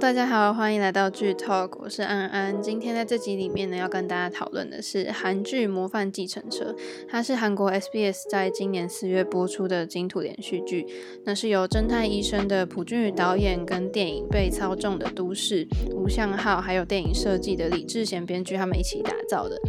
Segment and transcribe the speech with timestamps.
[0.00, 2.62] 大家好，欢迎来到剧 Talk，我是安安。
[2.62, 6.66] 今天在这集里面呢，要跟大家讨论的是韩剧《模范计程车》，
[7.08, 10.86] 它是韩国 SBS 在今年四月播出的金土连续剧。
[11.24, 19.60] 那是由侦探医生的朴俊宇导演，跟电影《被操纵的都市》吴相浩，还有电影设计的李智贤编剧他们一起打造的。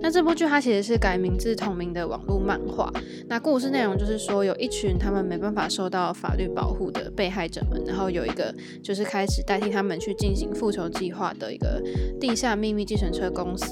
[0.00, 2.92] 那这部剧它其实是改名字同名的网络漫画。
[3.28, 9.38] 那故事内容就是说，有一群他们没办法受到法律保护的被害者们，然后有一个就是开始。
[9.48, 11.82] 代替他们去进行复仇计划的一个
[12.20, 13.66] 地下秘密计程车公司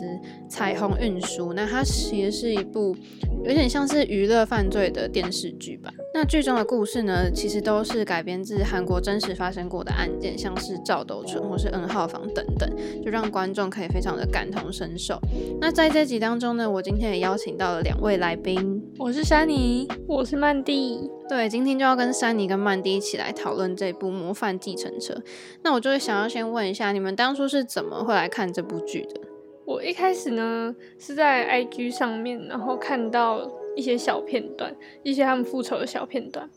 [0.49, 2.97] 彩虹运输，那它其实是一部
[3.45, 5.93] 有点像是娱乐犯罪的电视剧吧。
[6.15, 12.71] 那剧中的故事呢，其实都是改编自韩国真实发生过的案件，像是赵斗淳或是 N 号房等等，
[13.05, 15.21] 就让观众可以非常的感同身受。
[15.61, 21.11] 那在这集当中呢，我今天也邀请到了两位来宾，我是珊妮，我是曼蒂。
[21.29, 25.15] 对，今天就要跟珊妮跟曼蒂一起来讨论这部《模范计程车》。
[25.63, 29.21] 那我就会想要先问一下，你们当初是怎么会来看这部剧的？
[29.65, 33.41] 我一开始呢是在 IG 上面，然后看到
[33.75, 36.49] 一些小片段，一些他们复仇的小片段。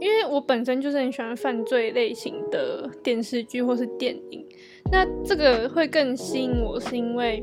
[0.00, 4.44] 因为我本身就是很喜欢犯罪类型的电视剧或是电影，
[4.90, 7.42] 那这个会更吸引我，是因为。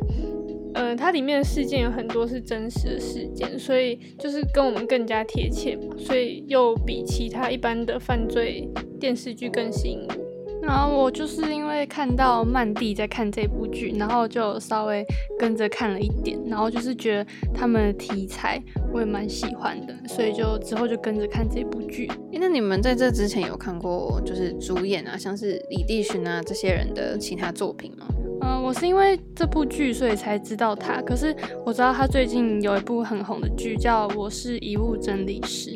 [0.76, 10.14] 嗯、呃，它里面的事件有很多是真实的事件，所以就是跟我们更加贴切嘛，所以又比其他一般的犯罪电视剧更吸引我。
[10.62, 15.04] 然后我就是因为看到曼蒂在看这部剧，然后就稍微
[15.40, 18.62] 跟着看了一点，然后就是觉得他们的题材
[18.94, 22.12] 我也蛮喜欢的，所以就之后就跟着看这部剧。
[22.34, 28.06] 那你们在这之前有看过就是主演啊，像是李帝勋啊这些人的其他作品吗？
[28.42, 31.02] 嗯，我是因为这部剧所以才知道他。
[31.02, 35.72] 可是我知道他最近有一部很红的剧叫《我是遗物整理师》，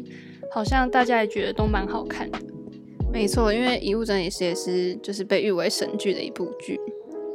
[0.52, 2.40] 好像大家也觉得都蛮好看的。
[3.12, 6.80] 没错，因为《遗物整理师》也是就是被誉为神剧的一部剧。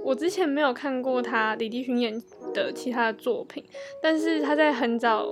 [0.05, 2.19] 我之前没有看过他李帝勋演
[2.55, 3.63] 的其他的作品，
[4.03, 5.27] 但是他在很早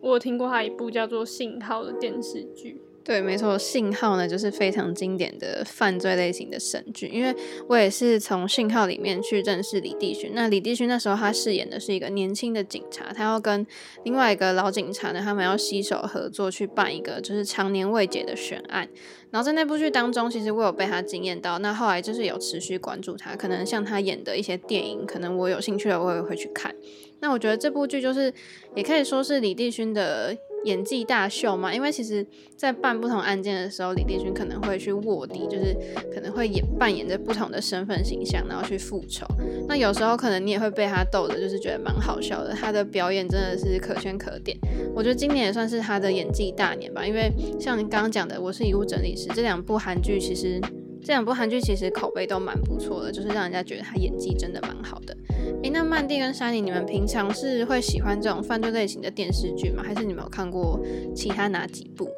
[0.00, 2.80] 我有听过他一部叫做《信号》的电视剧。
[3.02, 7.34] 对，没错，信号呢就是非常经典的犯罪类型的神剧，因为
[7.66, 10.32] 我也是从信号里面去认识李帝勋。
[10.34, 13.66] 那李帝勋那时候他饰演的是一个年轻的警察，他要跟
[14.04, 18.86] 另外一个老警察呢，他们要携手合作去办一个就是常年未解的悬案。
[19.30, 21.58] 然后在那部剧当中，其实我有被他惊艳到。
[21.60, 26.74] 那后来就是有持续关注他，可能像他演的一些电影，可能我有兴趣的，我也会去看。
[27.20, 28.32] 那我觉得这部剧就是
[28.74, 30.36] 也可以说是李帝勋的。
[30.64, 32.26] 演技大秀嘛，因为其实，
[32.56, 35.74] 在办不同案件的时候，李帝勋可能会去卧底，就是
[36.14, 39.26] 可能会演扮演着不同的身份形象，然后去复仇。
[39.66, 42.52] 那有时候可能你也会被他逗的，就是觉得蛮好笑的。
[42.52, 44.56] 他的表演真的是可圈可点。
[44.94, 50.60] 我觉得今年也算是他的演技大年吧，因为像你刚刚讲的《我是遗物整理师》这两部韩剧，其实
[51.02, 55.16] 这两部韩剧其实口碑都蛮不错的，就是让人家觉得他演技真的蛮好的。
[55.62, 59.82] 诶，那曼蒂跟珊妮，你们平常是会喜欢这种犯罪类型的电视剧吗？
[59.82, 60.78] 还是你们有看过
[61.14, 62.08] 其他哪几部？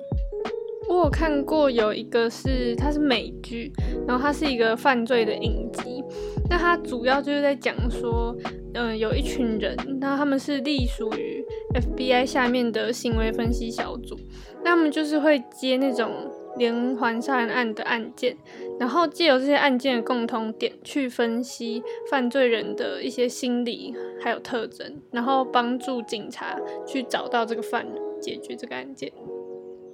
[0.89, 3.73] 我有看过有一个是，它是美剧，
[4.07, 6.03] 然后它是一个犯罪的影集。
[6.51, 8.37] 那它主要就是在讲说，
[8.75, 11.43] 嗯、有一群人，那他们是隶属于
[11.75, 14.19] FBI 下面的行为分析小组，
[14.63, 16.11] 那他们就是会接那种。
[16.59, 18.37] 连环杀人案的案件，
[18.83, 29.13] 然后借由这些案件的共同点去分析犯罪人的一些心理还有特征，然后帮助警察去找到这个犯人，解决这个案件。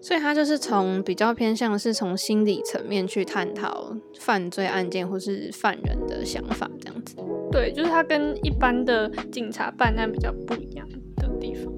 [0.00, 7.14] 所以他就是从比较偏向是从心理层面去探讨犯罪案件或是犯人的想法这样子。
[7.52, 11.70] 对，就是他跟一般的警察办案比较不一样的地方。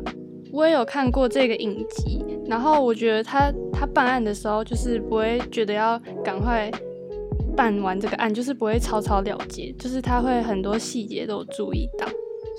[0.53, 6.71] 我也有看过这个影集，然后我觉得他他办案的时候，就是不会觉得要赶快
[7.61, 12.07] 办完这个案，就是不会草草了结，就是他会很多细节都有注意到，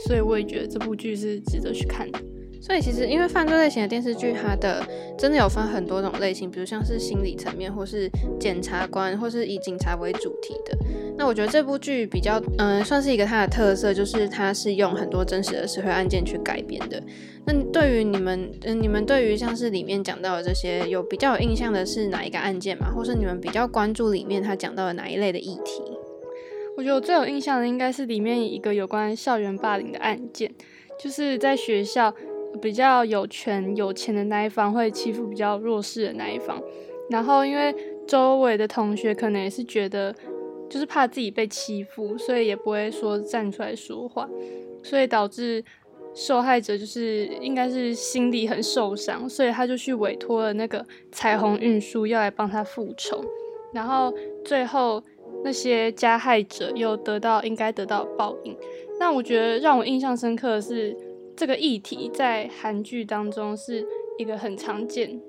[0.05, 2.19] 所以我也觉得这部剧是值得去看的。
[2.61, 4.85] 所以其实，因为犯罪类型的电视剧，它的
[5.17, 8.07] 真的有分很多种类型，比如像是心理层面，或是
[8.39, 10.77] 检察官，或是以警察为主题的。
[11.17, 17.01] 那我觉得这部剧比较，嗯、算是一个它的特色，就是它是用很多真实的社会案件去改编的。
[17.45, 22.91] 那对于你们，嗯、你们对于像是里面讲到的这些，有比较有印象的是哪一个案件吗？
[22.95, 25.81] 或是你们比较关注里面他讲到的哪一类的议题？
[26.77, 30.51] 我觉得我最有印象的应该是里面一个有关校园霸凌的案件，
[30.99, 32.13] 就是在学校。
[32.61, 36.61] 比较有权有钱的那一方会欺负比较弱势的那一方，
[37.09, 37.73] 然后因为
[38.05, 40.13] 周围的同学可能也是觉得，
[40.71, 44.25] 就是怕自己被欺负，所以也不会说站出来说话，
[44.81, 45.61] 所以导致
[46.13, 53.21] 受害者就是应该是心里很受伤，所以他就去委托了那个彩虹运输要来帮他复仇，
[53.73, 54.13] 然后
[54.45, 55.03] 最后
[55.43, 58.55] 那些加害者又得到应该得到报应。
[58.97, 60.95] 那我觉得让我印象深刻的是，
[61.35, 63.85] 这个议题在韩剧当中是
[64.17, 65.19] 一个很常见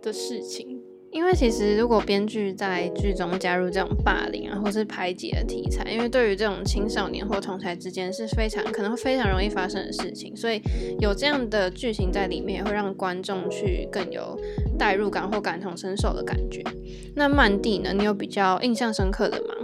[0.00, 0.80] 的事情。
[1.16, 10.60] 因为其实如果编剧在剧中加入这种霸凌啊，或是排挤的题材，因为对于这种青少年或同侪之间是非常可能会非常容易发生的事情，所以
[11.00, 14.38] 有这样的剧情在里面，会让观众去更有
[14.78, 16.62] 代入感或感同身受的感觉。
[17.14, 17.94] 那曼蒂呢？
[17.94, 19.54] 你有比较印象深刻的吗？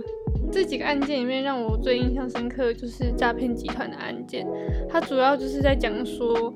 [0.51, 4.47] 这几个案件里面，让我最印象深刻就是诈骗集团的案件。
[4.89, 6.55] 它主要就是在讲说，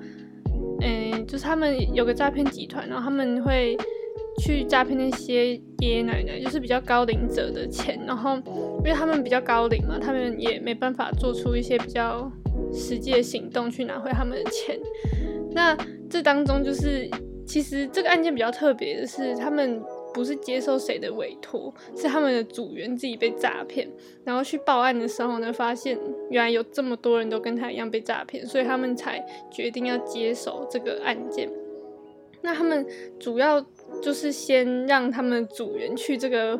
[0.81, 3.77] 嗯，就是他们有个诈骗集团，然后他们会。
[4.39, 8.37] 去诈骗那些爷爷奶奶，就是比较高龄者的钱，然后
[8.79, 12.31] 因为他们比较高龄嘛，他们也没办法做出一些比较
[12.73, 14.79] 实际的行动去拿回他们的钱。
[15.53, 15.77] 那
[16.11, 17.09] 这当中就是，
[17.47, 23.89] 其实这个案件比较特别的是，他们不是接受谁的委托，是他们的组员自己被诈骗，
[24.23, 25.99] 然后去报案的时候呢，发现
[26.31, 31.49] 原来有这么多人都跟他一样被诈骗，所以他们才决定要接手这个案件。
[32.43, 32.87] 那他们
[33.19, 33.65] 主要。
[34.03, 36.59] 就是先让他们组员去这个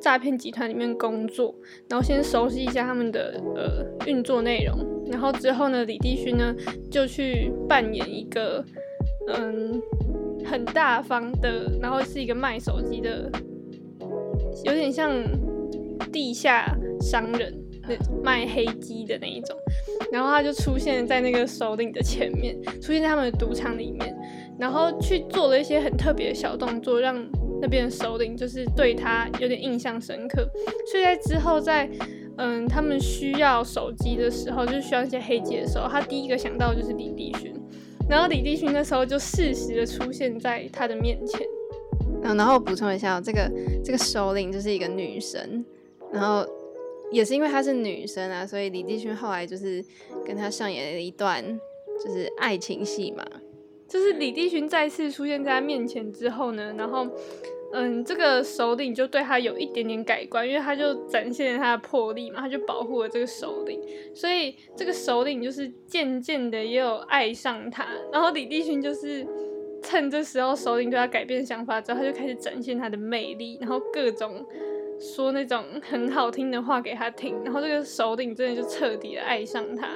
[0.00, 1.54] 诈骗集团里面工作，
[1.88, 4.78] 然后先熟悉一下他们的呃运作内容，
[5.10, 6.54] 然后之后呢，李帝勋呢
[6.90, 8.64] 就去扮演一个
[9.28, 9.80] 嗯
[10.44, 13.30] 很大方的，然后是一个卖手机的，
[14.64, 15.10] 有点像
[16.12, 17.52] 地下商人
[17.88, 19.56] 那卖黑机的那一种，
[20.12, 24.14] 然后他就出现在那个首领的前面，出现在他们的赌场里面。
[24.58, 27.16] 然后去做了一些很特别的小动作，让
[27.60, 30.48] 那边的首领就是对他有点印象深刻。
[30.90, 31.90] 所以在之后在，
[32.38, 37.54] 嗯他们需要手机的时候，就是需要一些黑机的时候，他第一个想到就是李帝勋。
[38.08, 41.40] 然后李帝勋那时候就适时的出现在他的面前。
[42.22, 43.50] 嗯，然后补充一下，这个
[43.82, 45.64] 这个首领就是一个女生，
[46.12, 46.46] 然后
[47.10, 49.84] 也是因为她是女生啊，所以李帝勋后来就是
[50.24, 51.42] 跟她上演了一段
[52.04, 53.24] 就是爱情戏嘛。
[53.88, 57.06] 就是李帝勋再次出现在他面前之后呢，然后，
[57.72, 63.80] 嗯，这个首领就对他有一点点改观，因为他就展现他的魄力嘛，他就保护了这个首领，
[64.14, 69.26] 所以这个首领就是渐渐的也有爱上他，然后李帝勋就是
[69.82, 74.44] 趁这时候首领对他改变想法之后，他就开始展现他的魅力，然后各种
[74.98, 79.88] 说那种很好听的话给他听，然后这个首领真的就彻底的爱上他，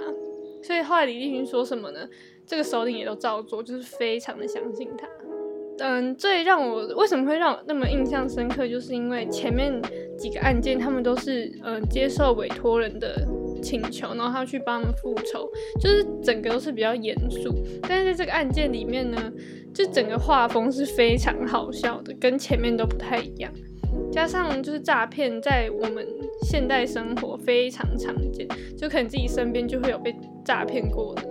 [0.62, 2.00] 所以后来李帝勋说什么呢？
[2.48, 5.06] 这个首领也都照做，就是非常的相信他。
[5.80, 9.80] 嗯，最让我为什么会让我那么印象深刻，就是因为前面
[10.16, 13.24] 几个案件他们都是嗯接受委托人的
[13.62, 15.48] 请求，然后他去帮他们复仇，
[15.78, 17.54] 就是整个都是比较严肃。
[17.82, 19.32] 但是在这个案件里面呢，
[19.72, 23.52] 就整个画风是非常好笑的，跟前面都不太一样。
[24.10, 26.04] 加上就是诈骗在我们
[26.42, 30.12] 现代生活非常常见，就可能自己身边就会有被
[30.44, 31.22] 诈骗过的。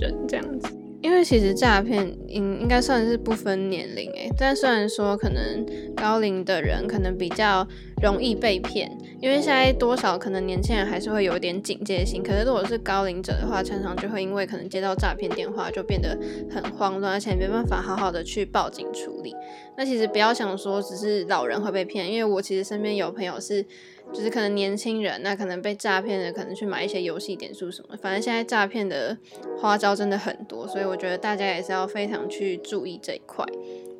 [0.00, 0.68] 人这样子，
[1.00, 5.66] 因为其实诈骗应应该算是不分年龄诶，但虽然说可能
[5.96, 7.66] 高龄的人可能比较
[8.02, 8.90] 容易被骗，
[9.20, 12.22] 因为现在多少可能年轻人还是会有一点警戒心。
[12.22, 16.18] 可是如果是高龄者的话，常常就会因为可能接到诈骗电话就变得
[16.50, 19.34] 很慌乱，而且没办法好好的去报警处理。
[19.76, 23.64] 那其实不要想说只是老人会被骗，因为我其实身边有朋友是。
[24.12, 29.16] 就是可能年轻人，那可能被诈骗的，可能去买一些游戏点数什么，反正现在诈骗的
[29.58, 33.44] 花招真的很多，所以我觉得大家也是要非常去注意这一块。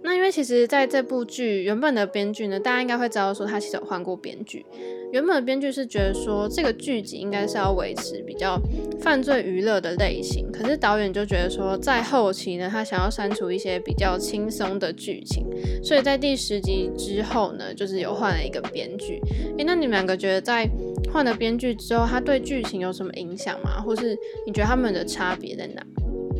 [0.03, 4.67] 那因为其实在这部剧原本的编剧呢，大家应该会知道说他其实有换过编剧。
[5.13, 8.59] 原本编剧是觉得说这个剧集应该是要维持比较
[8.99, 15.47] 犯罪娱乐的类型，可是导演就觉得说在后期呢，他想要删除一些比较轻松的剧情，
[15.85, 19.21] 所以在第十集之后呢，就是有换了一个编剧。
[19.59, 20.67] 诶，那你们两个觉得在
[21.13, 23.83] 换了编剧之后，他对剧情有什么影响吗？
[23.83, 24.17] 或是
[24.47, 25.85] 你觉得他们的差别在哪？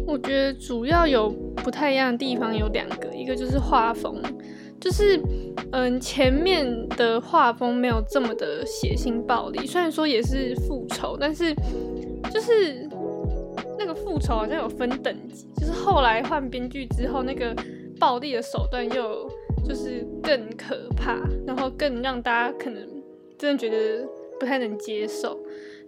[0.07, 4.21] 我觉得主要有不太一样的地方有两个，一个就是画风，
[4.83, 5.19] 就是
[5.71, 11.55] 嗯前面的画风没有这么的血腥暴力，虽然说也是复仇，但是
[12.33, 12.89] 就是
[13.79, 17.55] 那个复仇好像有分等级，就是后来换编剧之后，那个
[18.01, 19.31] 暴力的手段又
[19.65, 22.85] 就是更可怕，然后更让大家可能
[23.39, 24.05] 真的觉得
[24.41, 25.39] 不太能接受。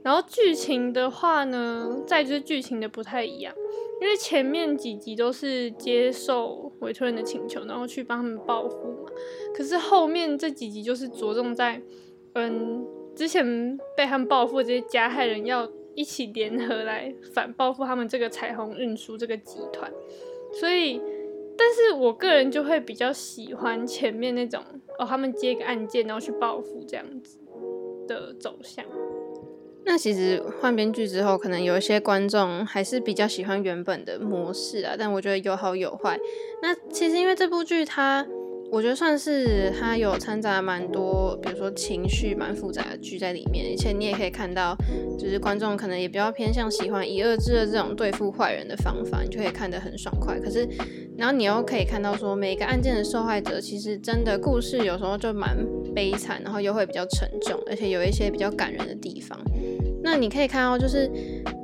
[0.04, 3.52] 然后剧情的话呢，再就是剧情的不太一样。
[4.00, 9.10] 因为前面几集都是接受委托人的请求，然后去帮他们报复嘛。
[9.56, 11.80] 可是后面这几集就是着重在，
[12.34, 12.84] 嗯，
[13.14, 19.90] 之前被他们报复这些加害人要一起联合来反报复他们这个彩虹运输这个集团。
[20.52, 21.00] 所以，
[21.56, 24.62] 但是我个人就会比较喜欢前面那种
[24.98, 27.38] 哦，他们接个案件然后去报复这样子。
[28.06, 28.84] 的走向。
[29.94, 36.18] 那其实换编剧之后，可能有一些观众还是比较喜欢原本的模式啊，但我觉得有好有坏。
[36.60, 38.26] 那其实因为这部剧它。
[38.72, 44.74] 我觉得算是它有掺杂蛮多，比如说情绪蛮复杂的剧在里面，而且你也可以看到，
[45.16, 50.40] 就是观众可能也比较偏向喜欢以恶制恶这种对付坏人的方法，你就可以看得很爽快。
[50.40, 50.66] 可是，
[51.16, 55.56] 然后你又可以看到说，每个案件的受害者其实真的故事有时候就蛮
[55.94, 59.38] 悲惨，然后又会比较沉重，而且有一些比较感人的地方。
[60.02, 61.10] 那你可以看到，就是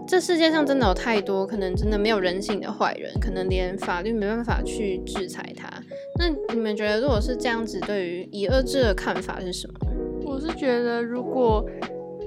[0.09, 5.69] 这世界上真的有太多可能真的没有人性的坏人，可能连法律没办法去制裁他。
[6.19, 9.75] 那你们觉得，如果是这样子，对于以恶制的看法是什么？
[10.25, 11.69] 我是觉得，如果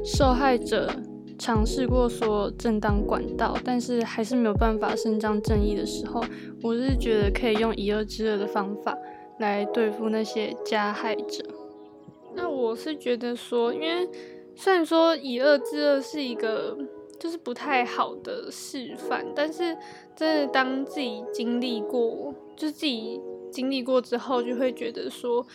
[0.03, 0.91] 受害者
[1.37, 6.23] 尝试过说正当管道，但是还是没有办法伸张正义的时候，
[6.61, 8.97] 我是觉得可以用以恶制恶的方法
[9.39, 11.43] 来对付那些加害者。
[12.35, 14.07] 那我是觉得说，因为
[14.55, 16.77] 虽然说以恶制恶是一个
[17.19, 19.75] 就是不太好的示范，但是
[20.15, 23.19] 真的当自己经历过，就自己。
[23.53, 25.45] 经历过之后，就会觉得说，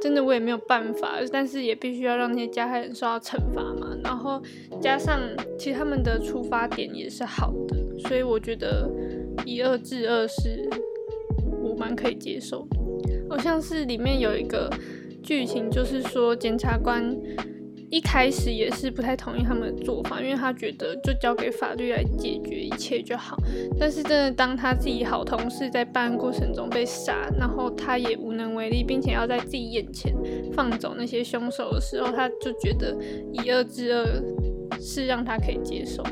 [0.00, 3.96] 真的我也没有办法，但是也必须要让那些加害人受到惩罚嘛。
[4.04, 4.42] 然后
[4.80, 5.20] 加上
[5.58, 7.76] 其实他们的出发点也是好的，
[8.08, 8.88] 所以我觉得
[9.44, 10.68] 以恶制恶是
[11.62, 12.78] 我蛮可以接受的。
[13.28, 14.70] 好像是里面有一个
[15.22, 17.16] 剧情，就是说检察官。
[17.90, 23.36] 一开始也是不太同意他们的做法，因为他觉得就交给法律来解决一切就好。
[23.78, 30.14] 但是真的当他自己好同事在办案过程中被杀，然后他也无能为力，并且要在自己眼前
[30.52, 32.96] 放走那些凶手的时候，他就觉得
[33.32, 34.06] 以恶制恶
[34.80, 36.02] 是让他可以接受。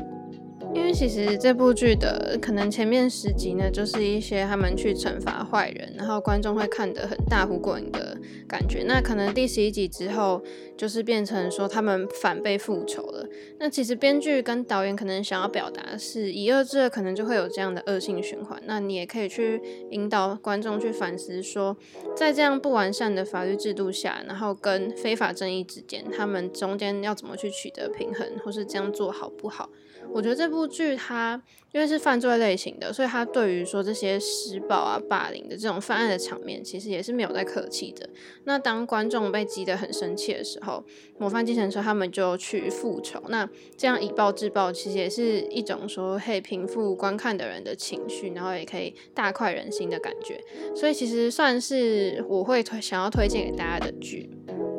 [0.75, 8.83] 因为其实这部剧的可能前面十集呢，就是一些他们去惩罚坏人，然后观众会看得很大呼过瘾的感觉。
[8.83, 10.43] 那可能第十一集之后，
[10.77, 13.25] 就是变成说他们反被复仇了。
[13.57, 18.61] 那其实编剧跟导演可能想要表达的是以恶制恶，可能就会有这样的恶性循环。
[18.65, 21.75] 那你也可以去引导观众去反思说，
[22.17, 29.69] 在这样不完善的法律制度下，然后跟非法正义之间，他们中间要怎么去取得平衡，或是这样做好不好？
[30.11, 31.41] 我觉得这部剧它
[31.73, 38.09] 因为是犯罪类型的，所以它对于说这些施暴啊、霸凌的这种犯案的场面，其实也是没有在客气的。
[38.45, 40.83] 那当观众被激得很生气的时候，
[41.17, 43.21] 模范计程车他们就去复仇。
[43.27, 50.39] 那这样以暴制暴，其实也是一种说可以平复观看的人的情绪，然后也可以大快人心的感觉。
[50.73, 54.29] 所以其实算是我会推想要推荐给大家的剧。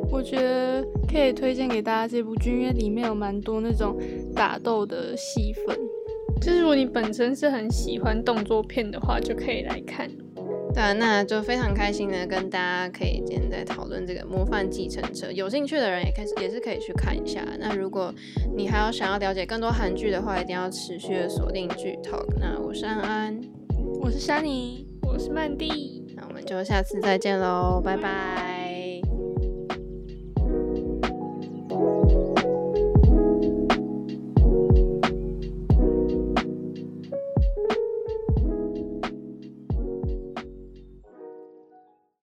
[0.09, 3.97] 我觉得可以推荐给大家这部剧，因为里面有蛮多那种
[4.35, 5.77] 打斗的戏份。
[6.41, 10.09] 就是如果你本身是很喜欢动作片的话，就可以来看。
[10.73, 17.43] 对啊，那就非常开心的跟大家可以今天在讨论这个《模范继承者》，有兴趣的人也开始也是可以去看一下。
[17.59, 18.13] 那如果
[18.55, 22.27] 你还要想要了解更多韩剧的话，一定要持续的锁定剧 Talk。
[22.39, 23.41] 那我是安安，
[23.99, 28.56] 我是珊妮，我是曼蒂，那我们就下次再见喽，拜拜。